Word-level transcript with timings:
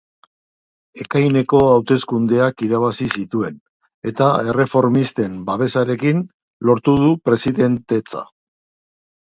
Ekaineko 1.03 1.59
hauteskundeak 1.73 2.63
irabazi 2.69 3.09
zituen, 3.19 3.61
eta 4.13 4.31
erreformisten 4.53 5.37
babesarekin, 5.53 6.27
lortu 6.71 6.99
du 7.05 7.15
presidentetza. 7.31 8.29